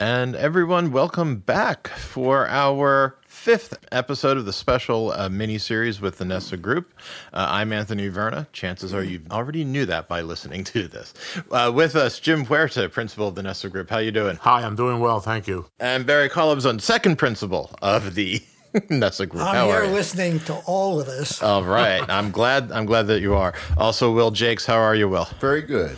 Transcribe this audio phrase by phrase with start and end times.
[0.00, 6.18] And everyone, welcome back for our fifth episode of the special uh, mini series with
[6.18, 6.94] the Nessa Group.
[7.32, 8.46] Uh, I'm Anthony Verna.
[8.52, 11.14] Chances are you already knew that by listening to this.
[11.50, 13.90] Uh, with us, Jim Huerta, principal of the Nessa Group.
[13.90, 14.36] How you doing?
[14.36, 15.66] Hi, I'm doing well, thank you.
[15.80, 18.40] And Barry Collins, on second principal of the
[18.90, 19.42] Nessa Group.
[19.42, 19.90] I'm How here are you?
[19.90, 21.42] listening to all of this.
[21.42, 22.04] All right.
[22.08, 22.70] I'm glad.
[22.70, 23.52] I'm glad that you are.
[23.76, 24.64] Also, Will Jakes.
[24.64, 25.26] How are you, Will?
[25.40, 25.96] Very good.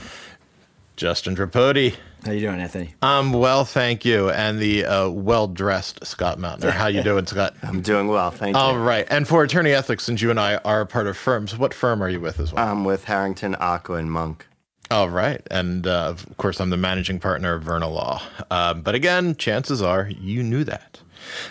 [0.96, 1.96] Justin Tripodi.
[2.24, 2.94] How you doing, Anthony?
[3.02, 4.30] Um, well, thank you.
[4.30, 6.70] And the uh, well-dressed Scott Mountainer.
[6.70, 7.54] How you doing, Scott?
[7.62, 8.60] I'm doing well, thank you.
[8.60, 9.06] All right.
[9.10, 12.02] And for attorney ethics, since you and I are a part of firms, what firm
[12.02, 12.66] are you with as well?
[12.66, 14.46] I'm with Harrington, Aqua, and Monk.
[14.90, 15.40] All right.
[15.50, 18.20] And uh, of course, I'm the managing partner of Verna Law.
[18.50, 21.00] Um, but again, chances are you knew that.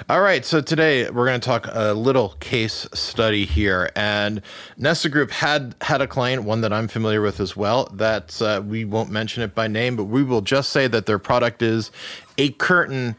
[0.09, 0.45] All right.
[0.45, 3.89] So today we're going to talk a little case study here.
[3.95, 4.41] And
[4.77, 8.61] Nessa Group had had a client, one that I'm familiar with as well, that uh,
[8.65, 11.91] we won't mention it by name, but we will just say that their product is
[12.37, 13.15] a curtain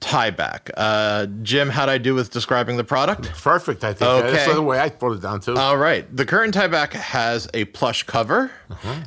[0.00, 0.70] tieback.
[0.76, 3.30] Uh, Jim, how'd I do with describing the product?
[3.32, 4.10] Perfect, I think.
[4.10, 4.32] Okay.
[4.32, 5.54] That's the way I put it down, too.
[5.56, 6.06] All right.
[6.16, 8.50] The curtain tieback has a plush cover.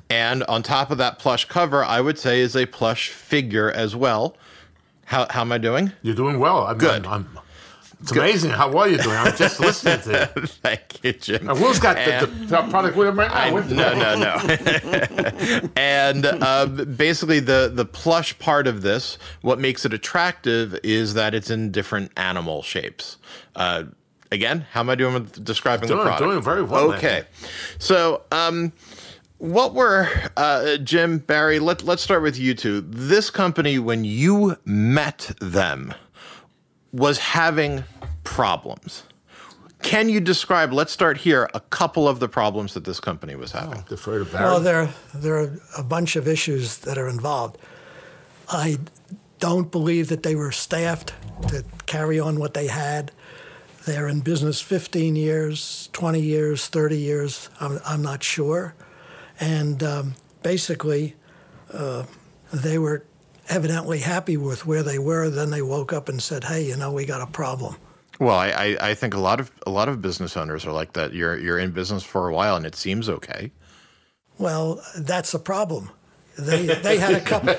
[0.09, 3.95] And on top of that plush cover, I would say is a plush figure as
[3.95, 4.37] well.
[5.13, 5.91] How, how am I doing?
[6.01, 6.65] You're doing well.
[6.65, 7.05] I'm, Good.
[7.05, 7.39] I'm, I'm-
[8.01, 9.15] it's amazing how well you're doing.
[9.15, 10.41] I'm just listening to you.
[10.47, 11.49] Thank you, Jim.
[11.49, 13.57] And Will's got the, the, product with him right now.
[13.57, 15.69] I, no, no, no.
[15.77, 21.33] and uh, basically, the the plush part of this, what makes it attractive is that
[21.33, 23.15] it's in different animal shapes.
[23.55, 23.85] Uh,
[24.33, 26.29] again, how am I doing with describing Doing- the product?
[26.29, 27.23] doing very well, Okay,
[27.79, 28.73] so um,
[29.43, 31.59] what were uh, Jim Barry?
[31.59, 32.79] Let Let's start with you two.
[32.79, 35.93] This company, when you met them,
[36.93, 37.83] was having
[38.23, 39.03] problems.
[39.81, 40.71] Can you describe?
[40.71, 41.49] Let's start here.
[41.53, 43.83] A couple of the problems that this company was having.
[43.89, 44.45] Defer to Barry.
[44.45, 47.57] Well, there, there are a bunch of issues that are involved.
[48.47, 48.77] I
[49.39, 51.13] don't believe that they were staffed
[51.49, 53.11] to carry on what they had.
[53.85, 57.49] They're in business 15 years, 20 years, 30 years.
[57.59, 58.73] I'm, I'm not sure.
[59.43, 61.15] And um, basically,
[61.73, 62.05] uh,
[62.53, 63.03] they were
[63.49, 65.29] evidently happy with where they were.
[65.29, 67.75] Then they woke up and said, hey, you know, we got a problem.
[68.19, 70.93] Well, I, I, I think a lot of a lot of business owners are like
[70.93, 71.13] that.
[71.13, 73.51] You're you're in business for a while and it seems okay.
[74.37, 75.89] Well, that's a problem.
[76.39, 77.55] They they had a couple.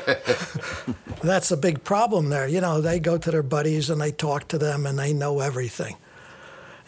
[1.23, 2.49] that's a big problem there.
[2.49, 5.41] You know, they go to their buddies and they talk to them and they know
[5.41, 5.97] everything.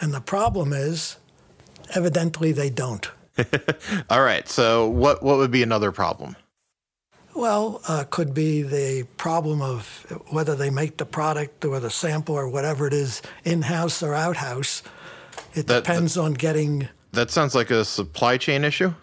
[0.00, 1.18] And the problem is,
[1.94, 3.10] evidently, they don't.
[4.10, 4.48] All right.
[4.48, 6.36] So what what would be another problem?
[7.34, 12.34] Well, uh, could be the problem of whether they make the product or the sample
[12.34, 14.82] or whatever it is in house or outhouse.
[15.54, 18.94] It That- depends on getting That sounds like a supply chain issue.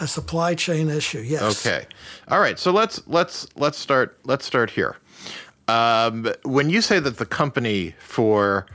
[0.00, 1.20] a supply chain issue.
[1.20, 1.64] Yes.
[1.66, 1.86] Okay.
[2.28, 2.58] All right.
[2.58, 4.96] So let's let's let's start let's start here.
[5.68, 8.66] Um, when you say that the company for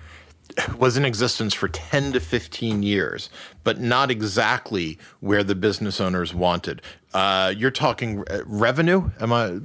[0.77, 3.29] was in existence for 10 to 15 years,
[3.63, 6.81] but not exactly where the business owners wanted.
[7.13, 9.09] Uh, you're talking uh, revenue?
[9.19, 9.59] Am I?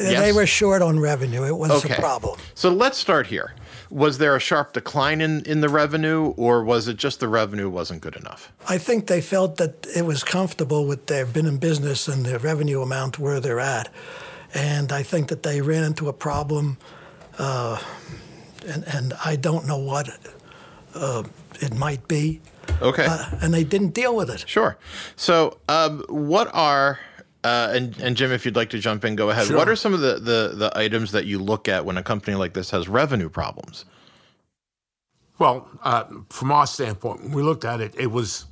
[0.00, 0.20] Yes?
[0.20, 1.44] They were short on revenue.
[1.44, 1.94] It was Okay.
[1.94, 2.38] a problem.
[2.54, 3.54] So let's start here.
[3.90, 7.68] Was there a sharp decline in, in the revenue, or was it just the revenue
[7.68, 8.50] wasn't good enough?
[8.66, 12.38] I think they felt that it was comfortable with their been in business and their
[12.38, 13.90] revenue amount where they're at,
[14.54, 16.78] and I think that they ran into a problem,
[17.38, 17.78] uh,
[18.64, 20.08] and and I don't know what
[20.94, 21.22] uh,
[21.60, 22.40] it might be,
[22.80, 23.06] Okay.
[23.06, 24.44] uh, and they didn't deal with it.
[24.46, 24.76] Sure.
[25.16, 27.00] So, um, what are
[27.44, 29.46] uh, and and Jim, if you'd like to jump in, go ahead.
[29.48, 29.56] Sure.
[29.56, 32.36] What are some of the, the the items that you look at when a company
[32.36, 33.84] like this has revenue problems?
[35.38, 38.46] Well, uh, from our standpoint, when we looked at it, it was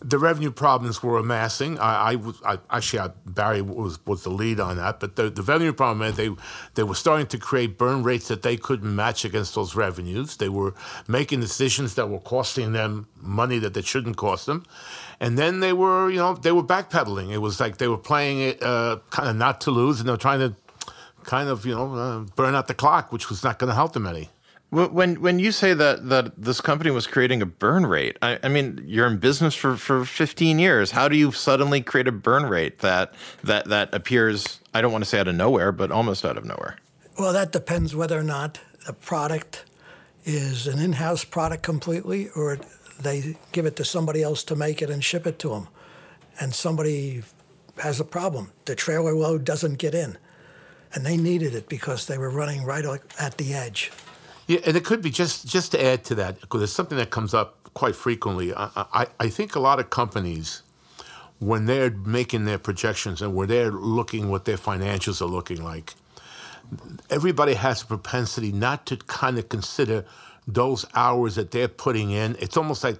[0.00, 1.78] the revenue problems were amassing.
[1.78, 5.42] I, I, I actually I, Barry was was the lead on that, but the, the
[5.42, 6.30] revenue problem they
[6.74, 10.36] they were starting to create burn rates that they couldn't match against those revenues.
[10.36, 10.74] They were
[11.08, 14.64] making decisions that were costing them money that they shouldn't cost them,
[15.18, 17.32] and then they were you know they were backpedaling.
[17.32, 20.12] It was like they were playing it uh, kind of not to lose, and they
[20.12, 20.54] were trying to
[21.24, 23.94] kind of you know uh, burn out the clock, which was not going to help
[23.94, 24.30] them any.
[24.70, 28.38] Wh- When when you say that that this company was creating a burn rate, I,
[28.42, 30.90] I mean you're in business for, for 15 years.
[30.92, 34.60] How do you suddenly create a burn rate that that that appears?
[34.74, 36.76] I don't want to say out of nowhere, but almost out of nowhere.
[37.18, 39.64] Well, that depends whether or not the product
[40.24, 42.58] is an in-house product completely, or
[43.00, 45.68] they give it to somebody else to make it and ship it to them,
[46.40, 47.22] and somebody
[47.78, 48.52] has a problem.
[48.66, 50.18] The trailer load doesn't get in,
[50.92, 52.84] and they needed it because they were running right
[53.18, 53.90] at the edge.
[54.48, 57.10] Yeah, and it could be just just to add to that because it's something that
[57.10, 58.52] comes up quite frequently.
[58.54, 60.62] I, I, I think a lot of companies,
[61.38, 65.94] when they're making their projections and when they're looking what their financials are looking like,
[67.10, 70.04] everybody has a propensity not to kind of consider
[70.46, 72.34] those hours that they're putting in.
[72.40, 72.98] It's almost like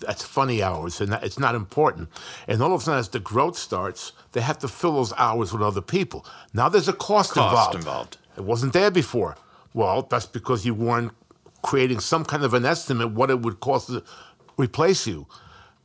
[0.00, 2.08] that's funny hours and it's not important.
[2.48, 5.52] And all of a sudden, as the growth starts, they have to fill those hours
[5.52, 6.24] with other people.
[6.54, 7.74] Now there's a cost, Cost involved.
[7.74, 8.18] involved.
[8.38, 9.36] It wasn't there before.
[9.74, 11.12] Well, that's because you weren't
[11.62, 14.02] creating some kind of an estimate what it would cost to
[14.58, 15.26] replace you.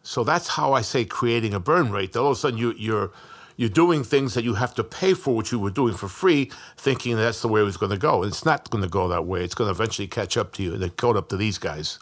[0.04, 2.16] So that's how I say creating a burn rate.
[2.16, 3.12] All of a sudden, you, you're
[3.58, 6.52] you're doing things that you have to pay for, which you were doing for free,
[6.78, 8.22] thinking that's the way it was going to go.
[8.22, 9.44] And it's not going to go that way.
[9.44, 10.76] It's going to eventually catch up to you.
[10.76, 11.98] And caught up to these guys.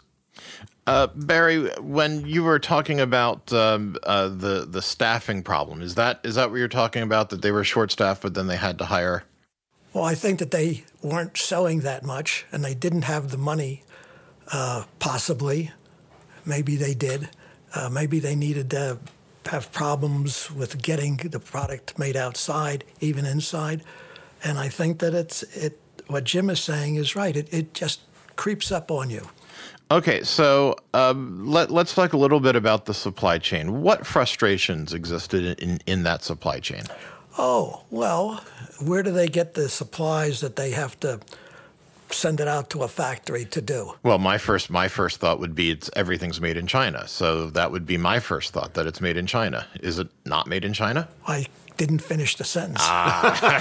[0.86, 6.20] Uh, Barry, when you were talking about um, uh, the the staffing problem, is that
[6.22, 7.30] is that what you're talking about?
[7.30, 9.24] That they were short staffed, but then they had to hire.
[9.96, 13.82] Well, I think that they weren't selling that much and they didn't have the money,
[14.52, 15.70] uh, possibly.
[16.44, 17.30] Maybe they did.
[17.74, 18.98] Uh, maybe they needed to
[19.46, 23.84] have problems with getting the product made outside, even inside.
[24.44, 25.80] And I think that it's it.
[26.08, 27.34] What Jim is saying is right.
[27.34, 28.00] It, it just
[28.36, 29.26] creeps up on you.
[29.90, 33.80] Okay, so um, let, let's talk a little bit about the supply chain.
[33.80, 36.82] What frustrations existed in, in that supply chain?
[37.38, 38.42] Oh, well,
[38.82, 41.20] where do they get the supplies that they have to
[42.10, 43.92] send it out to a factory to do?
[44.02, 47.06] Well, my first my first thought would be it's everything's made in China.
[47.08, 49.66] So that would be my first thought that it's made in China.
[49.80, 51.08] Is it not made in China?
[51.26, 51.46] I
[51.76, 52.80] didn't finish the sentence.
[52.82, 53.58] Ah.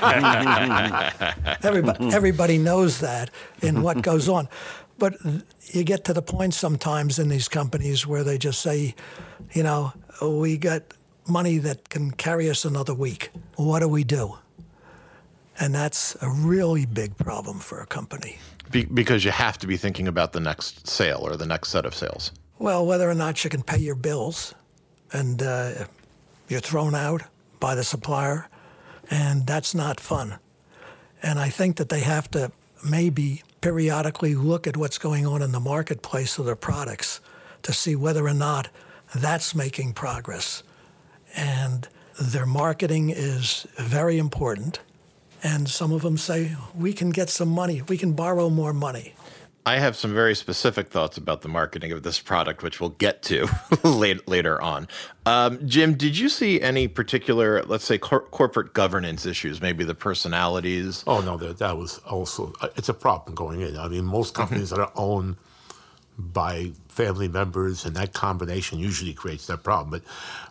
[1.63, 3.30] everybody, everybody knows that
[3.62, 4.48] in what goes on.
[4.98, 5.16] But
[5.63, 8.95] you get to the point sometimes in these companies where they just say,
[9.51, 9.92] you know,
[10.22, 10.83] we got
[11.27, 13.30] money that can carry us another week.
[13.56, 14.38] What do we do?
[15.60, 18.38] And that's a really big problem for a company.
[18.72, 21.86] Be- because you have to be thinking about the next sale or the next set
[21.86, 22.31] of sales.
[22.60, 24.54] Well, whether or not you can pay your bills,
[25.12, 25.86] and uh,
[26.48, 27.24] you're thrown out
[27.60, 28.50] by the supplier,
[29.10, 30.39] and that's not fun.
[31.22, 32.51] And I think that they have to
[32.88, 37.19] maybe periodically look at what's going on in the marketplace of their products
[37.63, 38.69] to see whether or not
[39.16, 40.63] that's making progress.
[41.36, 41.88] And
[42.20, 44.80] their marketing is very important.
[45.44, 49.14] And some of them say, we can get some money, we can borrow more money.
[49.68, 53.24] I have some very specific thoughts about the marketing of this product, which we'll get
[53.24, 53.48] to
[53.84, 54.88] later on.
[55.26, 59.62] Um, Jim, did you see any particular, let's say, cor- corporate governance issues?
[59.62, 61.04] Maybe the personalities.
[61.08, 63.76] Oh no, that that was also it's a problem going in.
[63.76, 65.36] I mean, most companies that are owned
[66.17, 69.89] by family members, and that combination usually creates that problem.
[69.89, 70.03] But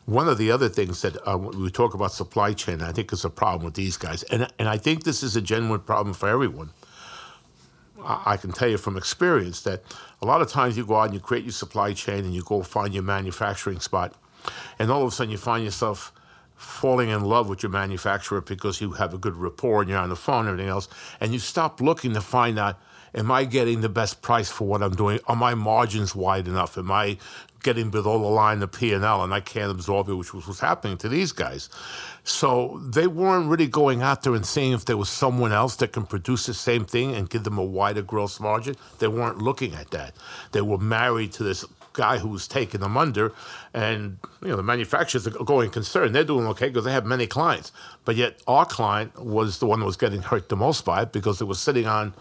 [0.05, 3.25] one of the other things that uh, we talk about supply chain, I think is
[3.25, 6.29] a problem with these guys, and and I think this is a genuine problem for
[6.29, 6.71] everyone.
[8.07, 9.83] I can tell you from experience that
[10.21, 12.43] a lot of times you go out and you create your supply chain and you
[12.43, 14.15] go find your manufacturing spot,
[14.79, 16.13] and all of a sudden you find yourself
[16.57, 20.09] falling in love with your manufacturer because you have a good rapport and you're on
[20.09, 20.89] the phone and everything else,
[21.21, 22.79] and you stop looking to find out,
[23.15, 25.21] am I getting the best price for what I'm doing?
[25.27, 26.77] Are my margins wide enough?
[26.77, 27.19] Am I
[27.65, 30.97] getting below the line the P&L and I can't absorb it, which was what's happening
[30.99, 31.69] to these guys.
[32.23, 35.93] So they weren't really going out there and seeing if there was someone else that
[35.93, 38.77] can produce the same thing and give them a wider gross margin.
[39.01, 40.15] They weren't looking at that.
[40.53, 41.65] They were married to this
[41.95, 43.33] guy who was taking them under,
[43.73, 46.13] and you know the manufacturers are going concerned.
[46.13, 47.71] They're doing okay because they have many clients,
[48.05, 51.13] but yet our client was the one that was getting hurt the most by it
[51.13, 52.13] because it was sitting on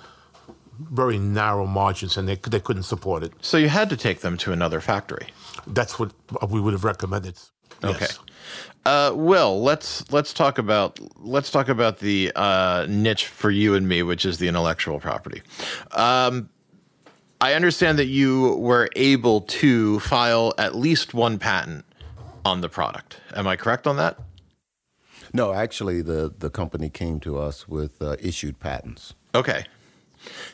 [0.79, 3.33] very narrow margins and they they couldn't support it.
[3.41, 5.27] So you had to take them to another factory.
[5.67, 6.13] That's what
[6.49, 7.37] we would have recommended.
[7.83, 7.99] Okay.
[8.01, 8.19] Yes.
[8.85, 13.87] Uh, Will, let's let's talk about let's talk about the uh, niche for you and
[13.87, 15.41] me, which is the intellectual property.
[15.91, 16.49] Um,
[17.39, 21.85] I understand that you were able to file at least one patent
[22.45, 23.19] on the product.
[23.35, 24.17] Am I correct on that?
[25.33, 29.13] No, actually, the, the company came to us with uh, issued patents.
[29.33, 29.65] Okay.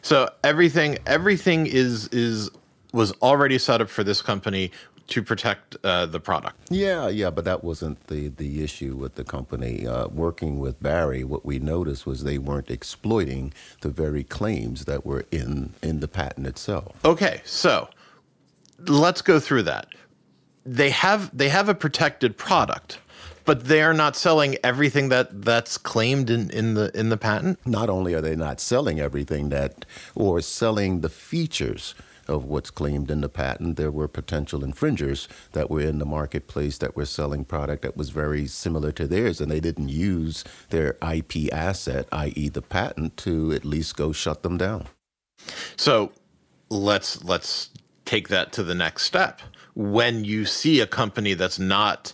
[0.02, 2.50] So everything everything is is
[2.94, 4.72] was already set up for this company
[5.10, 6.58] to protect uh, the product.
[6.70, 9.88] Yeah, yeah, but that wasn't the, the issue with the company.
[9.88, 15.06] Uh, working with Barry, what we noticed was they weren't exploiting the very claims that
[15.06, 16.96] were in, in the patent itself.
[17.04, 17.90] Okay, so
[18.88, 19.88] let's go through that.
[20.66, 23.00] They have they have a protected product,
[23.50, 27.58] but they are not selling everything that that's claimed in, in the in the patent.
[27.66, 31.96] Not only are they not selling everything that, or selling the features
[32.28, 36.78] of what's claimed in the patent, there were potential infringers that were in the marketplace
[36.78, 40.96] that were selling product that was very similar to theirs, and they didn't use their
[41.02, 44.86] IP asset, i.e., the patent, to at least go shut them down.
[45.76, 46.12] So
[46.70, 47.72] let's let's
[48.06, 49.42] take that to the next step.
[49.74, 52.14] When you see a company that's not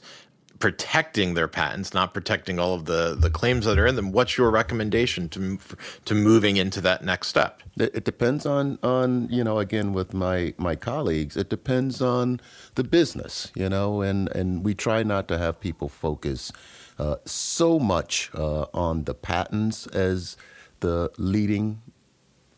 [0.65, 4.11] protecting their patents, not protecting all of the, the claims that are in them.
[4.11, 5.59] What's your recommendation to
[6.05, 7.61] to moving into that next step?
[7.77, 11.37] It, depends on on you know again with my my colleagues.
[11.37, 12.41] It depends on
[12.73, 16.51] the business, you know, and and we try not to have people focus
[16.97, 20.35] uh, so much uh, on the patents as
[20.79, 21.83] the leading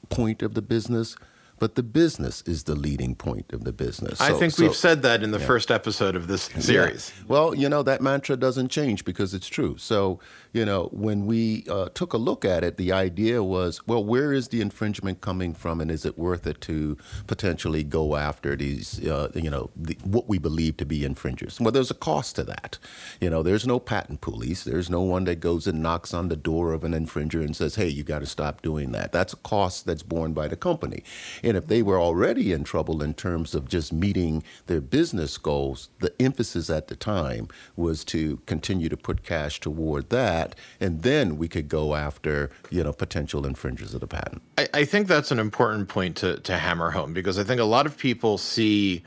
[0.08, 1.18] point of the business
[1.60, 4.22] but the business is the leading point of the business.
[4.22, 5.46] I think so, we've said that in the yeah.
[5.46, 7.12] first episode of this series.
[7.16, 7.24] Yeah.
[7.28, 9.78] Well, you know, that mantra doesn't change because it's true.
[9.78, 10.20] So,
[10.54, 14.34] you know, when we uh, took a look at it, the idea was, well, where
[14.34, 16.98] is the infringement coming from, and is it worth it to
[17.28, 21.60] potentially go after these, uh, you know, the, what we believe to be infringers?
[21.60, 22.80] Well, there's a cost to that.
[23.22, 24.64] You know, there's no patent police.
[24.64, 27.76] There's no one that goes and knocks on the door of an infringer and says,
[27.76, 29.12] hey, you got to stop doing that.
[29.12, 31.04] That's a cost that's borne by the company.
[31.48, 35.90] And if they were already in trouble in terms of just meeting their business goals,
[36.00, 41.38] the emphasis at the time was to continue to put cash toward that, and then
[41.38, 44.42] we could go after you know potential infringers of the patent.
[44.58, 47.66] I, I think that's an important point to, to hammer home because I think a
[47.66, 49.04] lot of people see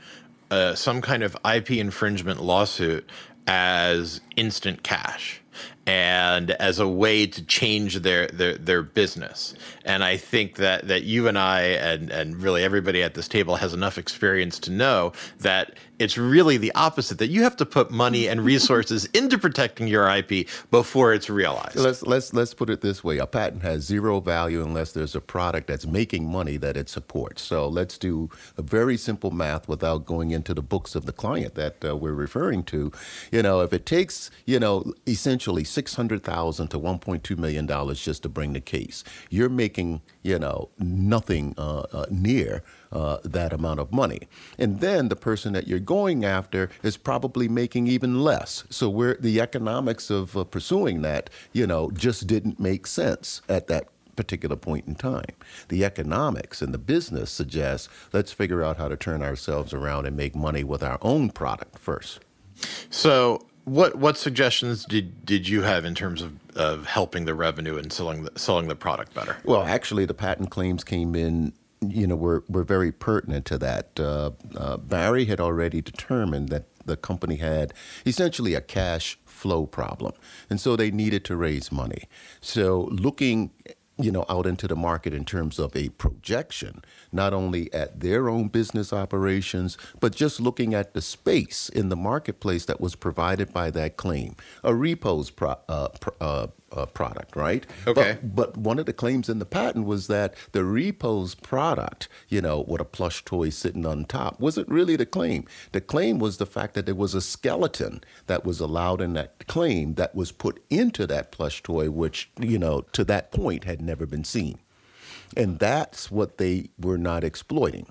[0.49, 3.07] uh, some kind of IP infringement lawsuit
[3.45, 5.41] as instant cash
[5.87, 9.55] and as a way to change their, their their business.
[9.83, 13.55] And I think that that you and I and and really everybody at this table
[13.55, 17.91] has enough experience to know that it's really the opposite that you have to put
[17.91, 21.75] money and resources into protecting your IP before it's realized.
[21.77, 25.21] Let's let's let's put it this way: a patent has zero value unless there's a
[25.21, 27.41] product that's making money that it supports.
[27.41, 31.55] So let's do a very simple math without going into the books of the client
[31.55, 32.91] that uh, we're referring to.
[33.31, 37.35] You know, if it takes you know essentially six hundred thousand to one point two
[37.35, 42.63] million dollars just to bring the case, you're making you know nothing uh, uh, near
[42.91, 44.27] uh, that amount of money.
[44.57, 48.63] And then the person that you're going after is probably making even less.
[48.69, 53.67] So where the economics of uh, pursuing that, you know, just didn't make sense at
[53.67, 55.35] that particular point in time.
[55.69, 60.15] The economics and the business suggests let's figure out how to turn ourselves around and
[60.15, 62.19] make money with our own product first.
[62.89, 67.77] So what what suggestions did did you have in terms of, of helping the revenue
[67.77, 69.37] and selling the, selling the product better?
[69.43, 71.53] Well, actually, the patent claims came in
[71.87, 73.99] you know, were, were very pertinent to that.
[73.99, 77.73] Uh, uh, Barry had already determined that the company had
[78.05, 80.13] essentially a cash flow problem,
[80.49, 82.03] and so they needed to raise money.
[82.39, 83.51] So, looking
[84.01, 88.29] you know, out into the market in terms of a projection, not only at their
[88.29, 93.53] own business operations, but just looking at the space in the marketplace that was provided
[93.53, 94.35] by that claim.
[94.63, 95.89] A repos pro, uh,
[96.19, 97.65] uh, uh, product, right?
[97.87, 98.17] Okay.
[98.21, 102.41] But, but, one of the claims in the patent was that the repos product, you
[102.41, 105.45] know, with a plush toy sitting on top, wasn't really the claim.
[105.71, 109.47] The claim was the fact that there was a skeleton that was allowed in that
[109.47, 113.81] claim that was put into that plush toy, which, you know, to that point had
[113.81, 114.59] never been seen.
[115.35, 117.87] And that's what they were not exploiting.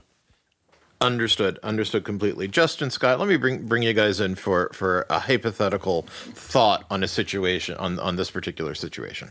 [1.02, 1.59] Understood.
[1.62, 2.47] Understood completely.
[2.47, 7.02] Justin Scott, let me bring bring you guys in for for a hypothetical thought on
[7.02, 9.30] a situation on on this particular situation.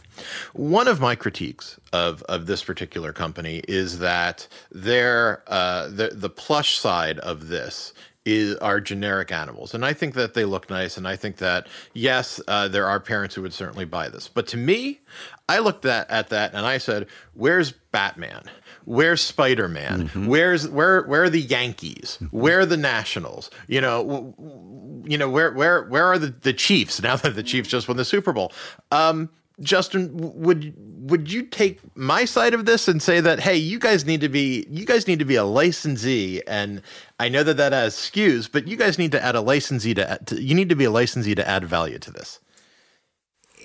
[0.53, 6.29] One of my critiques of of this particular company is that their uh, the the
[6.29, 7.93] plush side of this
[8.25, 11.67] is are generic animals, and I think that they look nice, and I think that
[11.93, 15.01] yes, uh, there are parents who would certainly buy this, but to me,
[15.47, 18.43] I looked at at that and I said, "Where's Batman?"
[18.85, 20.07] Where's Spider Man?
[20.07, 20.27] Mm-hmm.
[20.27, 22.17] Where's where where are the Yankees?
[22.21, 22.37] Mm-hmm.
[22.37, 23.49] Where are the Nationals?
[23.67, 27.43] You know, w- you know where where where are the, the Chiefs now that the
[27.43, 28.51] Chiefs just won the Super Bowl?
[28.91, 29.29] Um,
[29.61, 30.73] Justin, would
[31.09, 34.29] would you take my side of this and say that hey, you guys need to
[34.29, 36.81] be you guys need to be a licensee, and
[37.19, 40.19] I know that that has SKUs, but you guys need to add a licensee to,
[40.27, 42.39] to you need to be a licensee to add value to this.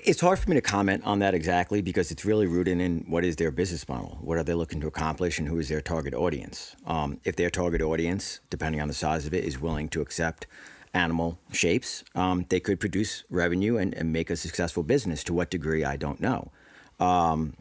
[0.05, 3.25] It's hard for me to comment on that exactly because it's really rooted in what
[3.25, 6.13] is their business model, what are they looking to accomplish, and who is their target
[6.13, 6.77] audience.
[6.87, 10.47] Um, if their target audience, depending on the size of it, is willing to accept
[10.93, 15.25] animal shapes, um, they could produce revenue and, and, make a successful business.
[15.25, 16.53] To what degree, I don't know.
[17.01, 17.55] Um,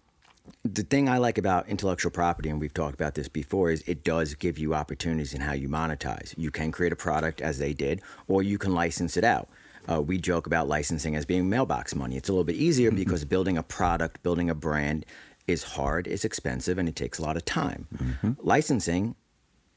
[0.66, 4.04] the thing I like about intellectual property, and we've talked about this before, is it
[4.04, 6.34] does give you opportunities in how you monetize.
[6.38, 9.48] You can create a product as they did, or you can license it out.
[9.90, 12.16] Uh, we joke about licensing as being mailbox money.
[12.16, 13.00] It's a little bit easier mm-hmm.
[13.00, 15.06] because building a product, building a brand
[15.48, 17.88] is hard, it's expensive, and it takes a lot of time.
[17.98, 18.32] Mm-hmm.
[18.40, 19.16] Licensing,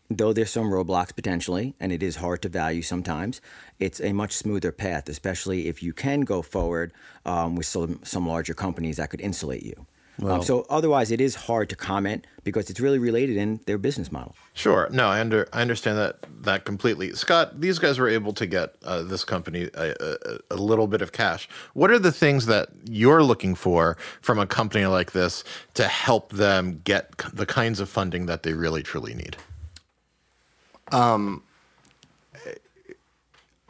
[0.08, 3.40] though there's some roadblocks potentially, and it is hard to value sometimes,
[3.80, 6.92] it's a much smoother path, especially if you can go forward
[7.24, 9.86] um, with some, some larger companies that could insulate you.
[10.24, 14.10] Um, so otherwise, it is hard to comment because it's really related in their business
[14.10, 14.34] model.
[14.54, 14.88] Sure.
[14.90, 17.12] No, I under I understand that that completely.
[17.12, 21.02] Scott, these guys were able to get uh, this company a, a, a little bit
[21.02, 21.48] of cash.
[21.74, 25.44] What are the things that you're looking for from a company like this
[25.74, 29.36] to help them get c- the kinds of funding that they really truly need?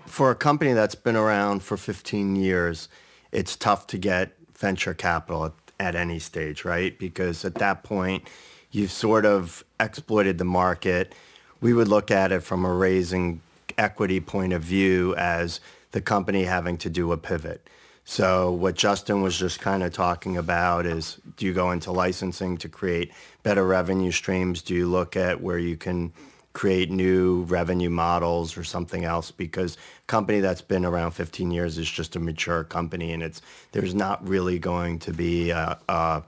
[0.07, 2.89] For a company that's been around for 15 years,
[3.33, 6.99] it's tough to get venture capital at, any stage, right?
[6.99, 8.29] Because at that point,
[8.71, 11.15] you've sort of exploited the market.
[11.61, 13.41] We would look at it from a raising
[13.79, 15.61] equity point of view as
[15.93, 17.69] the company having to do a pivot.
[18.05, 22.57] So what Justin was just kind of talking about is do you go into licensing
[22.59, 24.63] to create better revenue streams?
[24.63, 26.13] Do you look at where you can
[26.57, 31.77] create new revenue models or something else because a company that's been around 15 years
[31.77, 36.23] is just a mature company and it's there's not really going to be a, a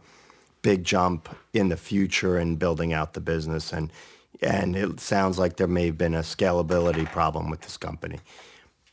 [0.60, 3.90] big jump in the future in building out the business and
[4.42, 8.20] and it sounds like there may have been a scalability problem with this company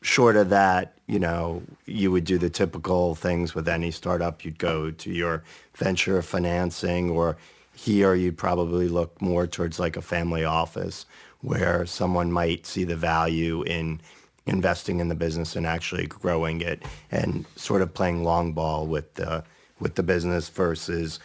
[0.05, 4.45] short of that, you know, you would do the typical things with any startup.
[4.45, 5.43] You'd go to your
[5.75, 7.37] venture financing, or
[7.75, 11.05] here you'd probably look more towards like a family office
[11.41, 14.01] where someone might see the value in
[14.47, 19.13] investing in the business and actually growing it and sort of playing long ball with
[19.15, 19.43] the
[19.79, 21.19] with the business versus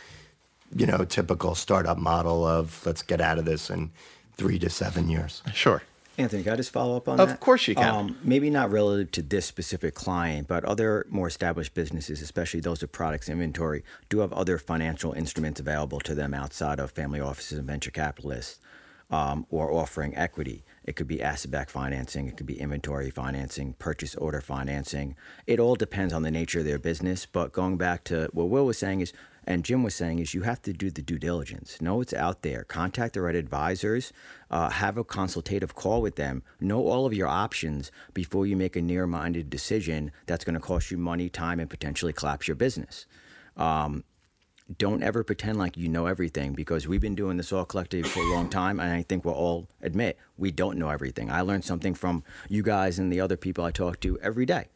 [0.75, 3.90] you know typical startup model of let's get out of this in
[4.37, 5.83] three to seven years Sure.
[6.20, 7.34] Anthony, can I just follow up on Of that?
[7.34, 7.94] Of course you can.
[7.94, 12.80] Um, maybe not relative to this specific client, but other more established businesses, especially those
[12.80, 17.58] with products inventory, do have other financial instruments available to them outside of family offices
[17.58, 18.58] and venture capitalists
[19.10, 20.64] um, or offering equity.
[20.84, 25.16] It could be asset backed financing, it could be inventory financing, purchase order financing.
[25.46, 27.26] It all depends on the nature of their business.
[27.26, 29.12] But going back to what Will was saying is,
[29.47, 31.80] and Jim was saying is you have to do the due diligence.
[31.80, 32.64] Know what's out there.
[32.64, 34.12] Contact the right advisors.
[34.50, 36.42] Uh, have a consultative call with them.
[36.61, 40.90] Know all of your options before you make a near-minded decision that's going to cost
[40.90, 43.06] you money, time, and potentially collapse your business.
[43.56, 44.04] Um,
[44.78, 48.20] don't ever pretend like you know everything because we've been doing this all collectively for
[48.20, 51.64] a long time and i think we'll all admit we don't know everything i learned
[51.64, 54.69] something from you guys and the other people i talk to every day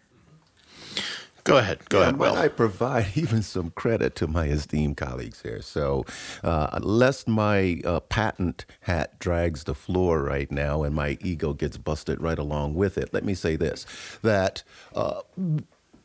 [1.45, 1.89] Go ahead.
[1.91, 2.35] Go Yeah, ahead, Will.
[2.37, 5.63] I provide even some credit to my esteemed colleagues here.
[5.63, 6.07] So,
[6.45, 11.79] uh, lest my uh, patent hat drags the floor right now and my ego gets
[11.79, 13.87] busted right along with it, let me say this
[14.23, 15.23] that uh,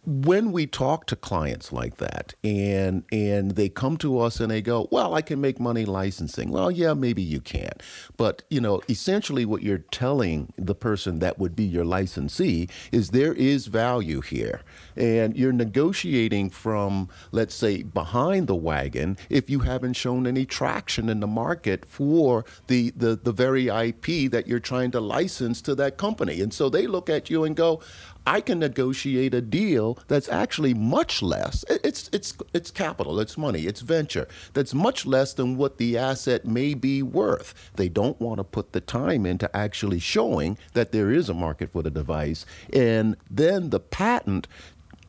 [0.10, 4.60] when we talk to clients like that and and they come to us and they
[4.60, 6.50] go well i can make money licensing.
[6.50, 7.74] Well yeah maybe you can.
[8.18, 13.12] But you know essentially what you're telling the person that would be your licensee is
[13.12, 14.62] there is value here.
[14.96, 21.08] And you're negotiating from let's say behind the wagon if you haven't shown any traction
[21.08, 25.76] in the market for the the, the very ip that you're trying to license to
[25.76, 26.42] that company.
[26.42, 27.80] And so they look at you and go
[28.28, 31.66] I can negotiate a deal that's actually much less.
[31.70, 34.28] It's it's it's capital, it's money, it's venture.
[34.54, 37.54] That's much less than what the asset may be worth.
[37.76, 41.72] They don't want to put the time into actually showing that there is a market
[41.72, 44.48] for the device, and then the patent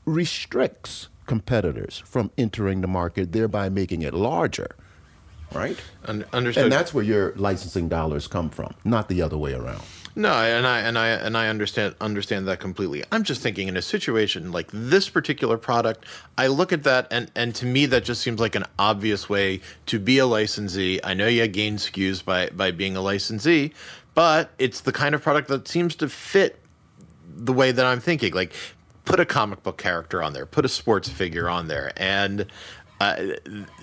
[0.06, 4.74] restricts competitors from entering the market, thereby making it larger.
[5.52, 5.78] Right?
[6.06, 6.64] Un- understood.
[6.64, 9.82] And that's where your licensing dollars come from, not the other way around.
[10.16, 13.04] No, and I and I and I understand understand that completely.
[13.12, 16.04] I'm just thinking in a situation like this particular product,
[16.36, 19.60] I look at that and and to me that just seems like an obvious way
[19.86, 21.00] to be a licensee.
[21.04, 23.72] I know you gain SKUs by by being a licensee,
[24.14, 26.58] but it's the kind of product that seems to fit
[27.36, 28.34] the way that I'm thinking.
[28.34, 28.52] Like,
[29.04, 32.46] put a comic book character on there, put a sports figure on there, and
[33.00, 33.16] uh,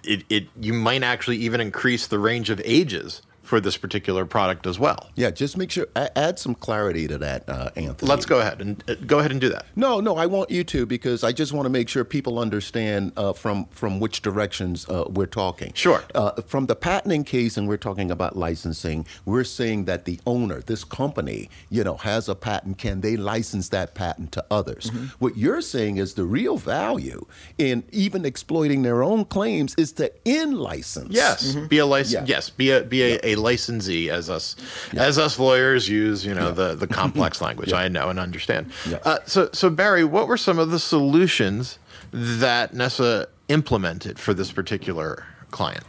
[0.03, 4.67] it, it you might actually even increase the range of ages for this particular product
[4.67, 5.09] as well.
[5.15, 8.09] Yeah, just make sure add some clarity to that, uh, Anthony.
[8.09, 9.65] Let's go ahead and uh, go ahead and do that.
[9.75, 13.13] No, no, I want you to because I just want to make sure people understand
[13.15, 15.71] uh, from from which directions uh, we're talking.
[15.73, 16.03] Sure.
[16.13, 19.05] Uh, from the patenting case, and we're talking about licensing.
[19.25, 22.77] We're saying that the owner, this company, you know, has a patent.
[22.77, 24.91] Can they license that patent to others?
[24.91, 25.05] Mm-hmm.
[25.19, 27.25] What you're saying is the real value
[27.57, 31.13] in even exploiting their own claims is to in license.
[31.13, 32.15] Yes, be a license.
[32.15, 32.25] Mm-hmm.
[32.27, 32.35] Yeah.
[32.35, 34.55] Yes, be a be a, a licensee as us
[34.93, 36.25] as us lawyers use.
[36.25, 37.73] You know the the complex language.
[37.73, 38.71] I know and understand.
[38.89, 38.97] Yeah.
[39.03, 41.79] Uh, so so Barry, what were some of the solutions
[42.11, 45.83] that Nessa implemented for this particular client?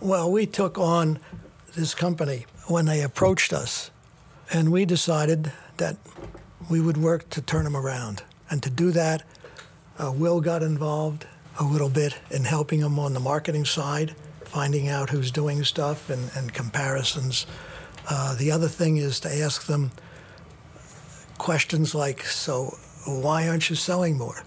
[0.00, 1.18] Well, we took on
[1.74, 3.90] this company when they approached us,
[4.52, 5.96] and we decided that
[6.70, 8.22] we would work to turn them around.
[8.50, 9.22] And to do that,
[9.98, 11.26] uh, Will got involved,
[11.58, 14.14] a little bit in helping them on the marketing side,
[14.48, 17.46] finding out who's doing stuff and, and comparisons.
[18.10, 19.90] Uh, the other thing is to ask them
[21.38, 22.74] questions like, so
[23.06, 24.42] why aren't you selling more?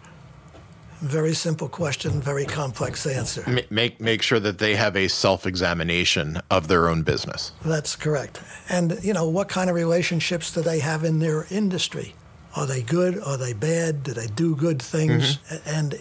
[1.02, 3.44] Very simple question, very complex answer.
[3.72, 7.54] Make make sure that they have a self-examination of their own business.
[7.66, 8.40] That's correct.
[8.70, 12.14] And you know, what kind of relationships do they have in their industry?
[12.56, 13.18] Are they good?
[13.20, 14.04] Are they bad?
[14.04, 15.38] Do they do good things?
[15.38, 15.70] Mm-hmm.
[15.70, 16.00] And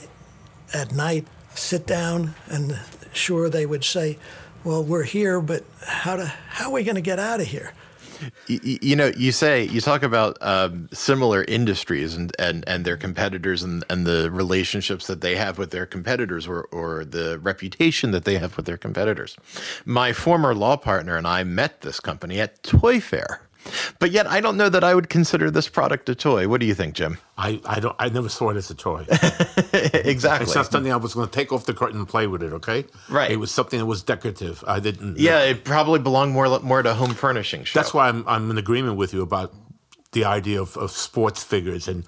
[0.74, 2.78] at night, sit down and
[3.12, 4.18] sure they would say,
[4.64, 7.72] "Well, we're here, but how to how are we going to get out of here?"
[8.46, 13.62] you, know, you say you talk about um, similar industries and, and, and their competitors
[13.62, 18.24] and, and the relationships that they have with their competitors or, or the reputation that
[18.24, 19.36] they have with their competitors.
[19.84, 23.42] My former law partner and I met this company at Toy Fair.
[23.98, 26.48] But yet, I don't know that I would consider this product a toy.
[26.48, 27.18] What do you think, Jim?
[27.36, 27.94] I, I don't.
[27.98, 29.06] I never saw it as a toy.
[29.72, 30.44] exactly.
[30.44, 32.52] It's not something I was going to take off the curtain and play with it.
[32.52, 32.84] Okay.
[33.08, 33.30] Right.
[33.30, 34.64] It was something that was decorative.
[34.66, 35.18] I didn't.
[35.18, 37.64] Yeah, it probably belonged more more to home furnishing.
[37.64, 37.78] Show.
[37.78, 39.54] That's why I'm I'm in agreement with you about
[40.12, 42.04] the idea of, of sports figures and,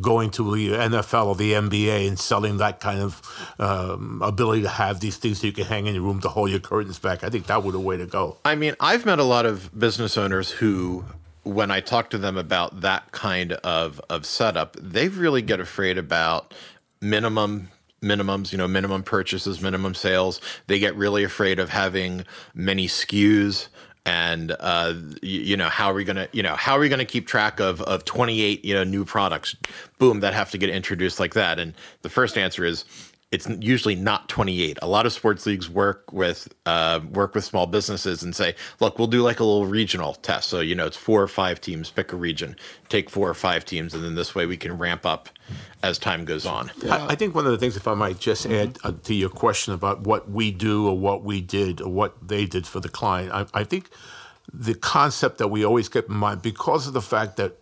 [0.00, 3.22] going to the NFL or the NBA and selling that kind of
[3.58, 6.50] um, ability to have these things so you can hang in your room to hold
[6.50, 7.22] your curtains back.
[7.22, 8.38] I think that would the way to go.
[8.44, 11.04] I mean, I've met a lot of business owners who,
[11.44, 15.98] when I talk to them about that kind of, of setup, they really get afraid
[15.98, 16.54] about
[17.00, 17.68] minimum
[18.02, 20.40] minimums, you know, minimum purchases, minimum sales.
[20.66, 23.68] They get really afraid of having many SKUs
[24.06, 27.04] and uh, you, you, know how are we gonna you know how are we gonna
[27.04, 29.56] keep track of of 28 you know new products
[29.98, 31.58] boom that have to get introduced like that?
[31.58, 32.84] And the first answer is
[33.30, 37.66] it's usually not 28 a lot of sports leagues work with uh, work with small
[37.66, 40.96] businesses and say look we'll do like a little regional test so you know it's
[40.96, 42.56] four or five teams pick a region
[42.88, 45.28] take four or five teams and then this way we can ramp up
[45.82, 48.44] as time goes on I, I think one of the things if i might just
[48.44, 48.54] mm-hmm.
[48.54, 52.14] add uh, to your question about what we do or what we did or what
[52.26, 53.90] they did for the client I, I think
[54.52, 57.58] the concept that we always keep in mind because of the fact that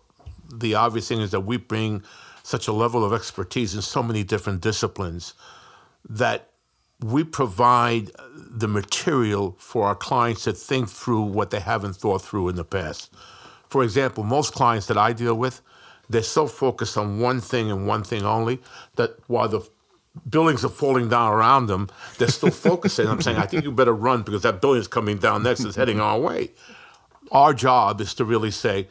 [0.53, 2.03] the obvious thing is that we bring
[2.43, 5.35] such a level of expertise in so many different disciplines
[6.09, 6.49] that
[7.01, 12.49] we provide the material for our clients to think through what they haven't thought through
[12.49, 13.13] in the past.
[13.69, 15.61] For example, most clients that I deal with,
[16.09, 18.61] they're so focused on one thing and one thing only
[18.97, 19.63] that while the
[20.29, 23.09] buildings are falling down around them, they're still focusing.
[23.09, 25.77] I'm saying, I think you better run because that building is coming down next, it's
[25.77, 26.51] heading our way.
[27.31, 28.89] Our job is to really say,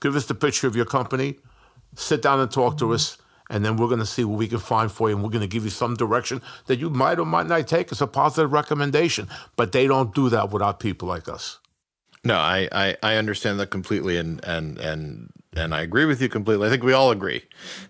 [0.00, 1.38] give us the picture of your company,
[1.96, 3.18] sit down and talk to us
[3.50, 5.42] and then we're going to see what we can find for you, and we're going
[5.42, 8.52] to give you some direction that you might or might not take as a positive
[8.52, 9.28] recommendation.
[9.56, 11.58] But they don't do that without people like us.
[12.24, 16.28] No, I, I, I understand that completely, and and and and I agree with you
[16.28, 16.66] completely.
[16.66, 17.44] I think we all agree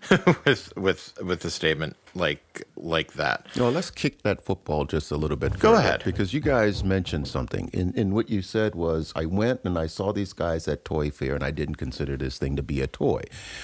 [0.45, 3.47] with with with the statement like like that.
[3.55, 5.59] No, let's kick that football just a little bit.
[5.59, 7.69] Go ahead, because you guys mentioned something.
[7.73, 11.09] In in what you said was, I went and I saw these guys at Toy
[11.09, 13.23] Fair, and I didn't consider this thing to be a toy.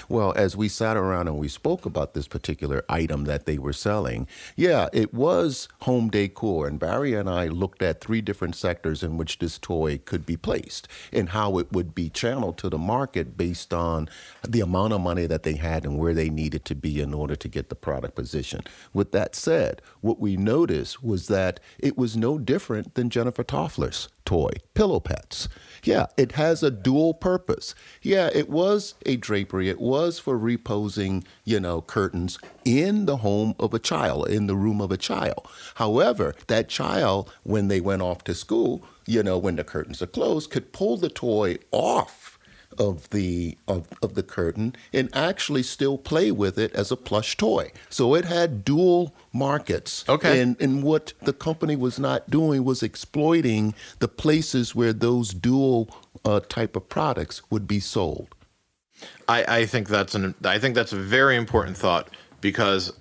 [0.10, 3.74] Well, as we sat around and we spoke about this particular item that they were
[3.74, 9.04] selling, yeah, it was home decor, and Barry and I looked at three different sectors
[9.04, 12.78] in which this toy could be placed and how it would be channeled to the
[12.78, 14.10] market based on
[14.48, 17.36] the amount of money that they had and where they needed to be in order
[17.36, 18.62] to get the product positioned position.
[18.94, 24.10] With that said, what we noticed was that it was no different than Jennifer Telfer's
[24.26, 25.48] toy, Pillow Pets.
[25.84, 27.76] Yeah, it has a dual purpose.
[28.02, 29.70] Yeah, it was a drapery.
[29.70, 34.56] It was for reposing, you know, curtains in the home of a child, in the
[34.56, 35.48] room of a child.
[35.76, 40.08] However, that child, when they went off to school, you know, when the curtains are
[40.08, 42.35] closed, could pull the toy off
[42.78, 47.38] of the of, of the curtain and actually still play with it as a plush
[47.38, 47.72] toy.
[47.90, 50.06] So it had dual markets.
[50.08, 50.42] Okay.
[50.42, 55.90] And and what the company was not doing was exploiting the places where those dual
[56.24, 58.36] uh, type of products would be sold.
[59.28, 62.10] I, I think that's an I think that's a very important thought
[62.42, 62.94] because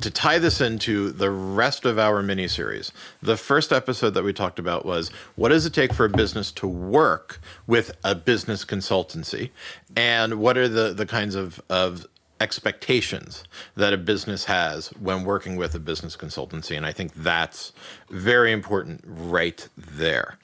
[0.00, 4.32] to tie this into the rest of our mini series, the first episode that we
[4.32, 8.64] talked about was what does it take for a business to work with a business
[8.64, 9.50] consultancy,
[9.96, 12.06] and what are the the kinds of of
[12.40, 13.44] expectations
[13.76, 17.72] that a business has when working with a business consultancy, and I think that's
[18.10, 20.38] very important right there,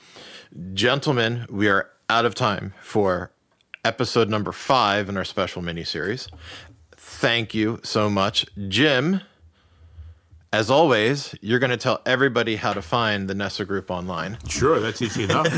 [0.75, 1.47] gentlemen.
[1.51, 3.33] We are out of time for
[3.85, 6.29] episode number five in our special mini series.
[6.97, 9.23] Thank you so much, Jim.
[10.53, 14.37] As always, you're going to tell everybody how to find the Nessa Group online.
[14.49, 15.47] Sure, that's easy enough.
[15.47, 15.55] if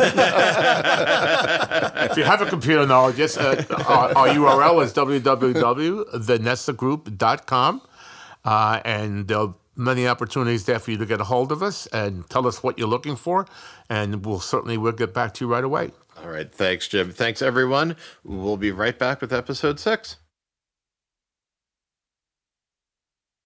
[2.18, 7.82] you have a computer now, just uh, our, our, URL is www.thenessagroup.com,
[8.44, 12.28] uh, and there'll many opportunities there for you to get a hold of us and
[12.28, 13.46] tell us what you're looking for,
[13.88, 15.90] and we'll certainly we'll get back to you right away.
[16.22, 16.54] All right.
[16.54, 17.12] Thanks, Jim.
[17.12, 17.96] Thanks, everyone.
[18.24, 20.16] We'll be right back with episode six.